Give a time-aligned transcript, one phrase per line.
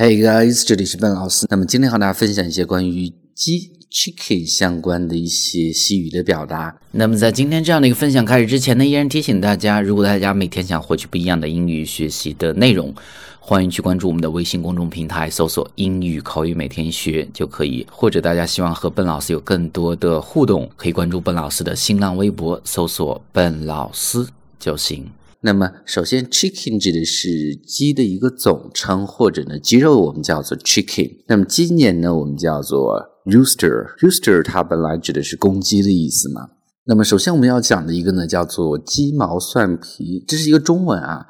[0.00, 1.44] Hey guys，这里是笨老师。
[1.50, 6.72] 那么今天和大家分享一些关于鸡 chicken 相关的一些西语的表达。
[6.92, 12.94] 那么在今天这样的一个分享开始之前呢，依然提醒大家，如果大家每天想获取不一样的英语学习的内容，
[13.40, 17.84] 欢迎去关注我们的微信公众平台，搜索“英语口语每天学”就可以。
[17.90, 24.24] 或者大家希望和笨老师有更多的互动，可以关注笨老师的新浪微博，搜索“笨老师”
[24.60, 25.10] 就行。
[25.40, 31.22] 那么，首先，chicken 指的是鸡的一个总称，或者呢，鸡肉我们叫做 chicken。
[31.28, 33.86] 那么，今年呢，我们叫做 rooster。
[33.98, 36.48] rooster 它本来指的是公鸡的意思嘛。
[36.86, 41.26] 那么，首先我们要讲的一个呢，叫做鸡毛蒜皮，这是一个中文啊。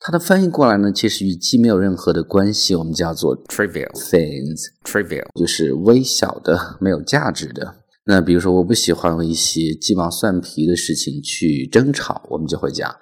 [0.00, 4.60] 它的翻译过来呢，其实与鸡没有任何的关系，我们叫做 trivial things。
[4.82, 7.76] trivial 就是微小的、没有价值的。
[8.06, 12.92] 那比如说，我不喜欢用一些鸡毛蒜皮的事情去争吵，我们就会讲。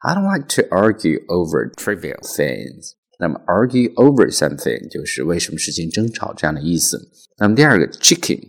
[0.00, 2.92] I don't like to argue over trivial things。
[3.18, 7.10] 那么 argue over something 就是为什么事情争吵这样的意思。
[7.38, 8.40] 那么第二个 chicken，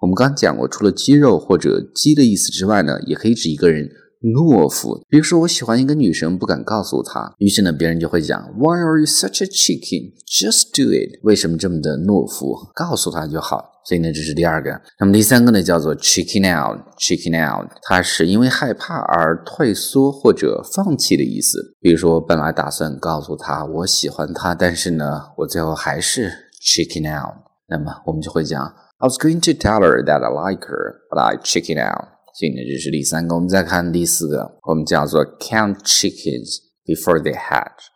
[0.00, 3.88] 我们刚讲过，除了鸡肉或者鸡的意思之外呢，也可以指一个人
[4.22, 5.00] 懦夫。
[5.08, 10.12] 比如说，我喜欢一个女生，不敢告诉她，于是呢，别人就会讲，Why are you such a chicken?
[10.26, 11.20] Just do it。
[11.22, 12.54] 为什么这么的懦夫？
[12.74, 13.76] 告诉她就好。
[13.84, 14.78] 所以呢，这是第二个。
[15.00, 16.78] 那么第三个呢，叫做 chicken out。
[16.98, 21.76] chicken out，它是因为害怕而退缩或者放弃的意思。
[21.80, 26.30] 比如说，我本来打算告诉她我喜欢她，但是呢，我最后还是
[26.60, 27.36] chicken out。
[27.68, 28.62] 那么我们就会讲
[28.98, 32.17] ，I was going to tell her that I like her, but I chicken out。
[32.38, 33.34] 所以呢，这是第三个。
[33.34, 37.90] 我们再看第四个，我们叫做 count chickens before they hatch。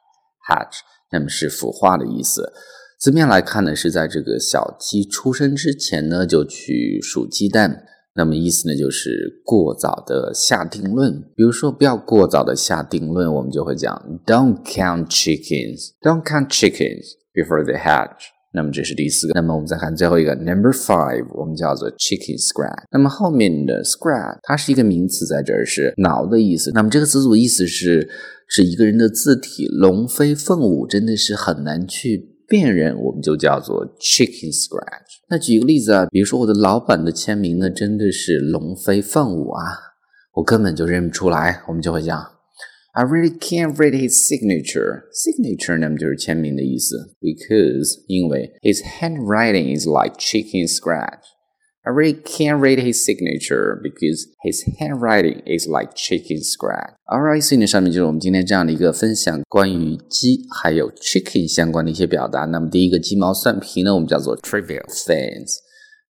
[0.48, 0.80] hatch，
[1.12, 2.52] 那么是孵化的意思。
[2.98, 7.84] 字面来看呢，是在这个小鸡出生之前呢，就去数鸡蛋。
[8.14, 11.22] 那么意思呢，就是过早的下定论。
[11.36, 19.32] 比如说，不要过早的下定论，我们就会讲 "Don't count chickens, don't count chickens before they hatch." 那么这是第四个。
[19.34, 22.84] 那么我们再看最后一个，Number Five，我们叫做 Chicken Scratch。
[22.90, 26.70] 那么后面的 Scratch 它是一个名词，在这儿是挠的意思。
[26.74, 28.08] 那么这个词组意思是
[28.48, 35.22] 指一个人的字体龙飞凤舞，真的是很难去辨认，我们就叫做 Chicken Scratch。
[35.30, 39.62] 那举一个例子啊，比如说我的老板的签名呢，真的是龙飞凤舞啊，
[40.34, 42.22] 我根本就认不出来，我们就会讲。
[42.93, 45.03] I really can't read his signature.
[45.11, 51.21] Signature 那么就是签名的意思，because 因为 his handwriting is like chicken scratch.
[51.83, 56.95] I really can't read his signature because his handwriting is like chicken scratch.
[57.05, 62.45] Alright，所以呢，上面就是我们今天这样的一个分享，关于鸡还有 chicken 相关的一些表达。
[62.45, 65.57] 那么第一个鸡毛蒜皮呢，我们叫做 trivial things。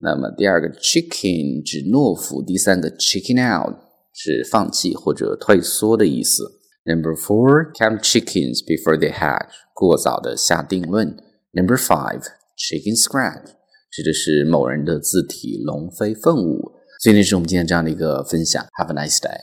[0.00, 3.76] 那么第二个 chicken 指懦夫，第三个 chicken out
[4.12, 6.42] 是放弃或者退缩的意思。
[6.86, 11.16] Number four, count chickens before they hatch，过早的下定论。
[11.52, 12.22] Number five,
[12.56, 13.52] chicken scratch，
[13.90, 16.72] 指的是某人的字体龙飞凤舞。
[17.02, 18.64] 所以，这是我们今天这样的一个分享。
[18.78, 19.38] Have a nice day.